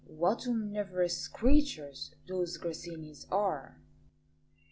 [0.07, 3.83] "What omnivorous creatures those Grassinis are!"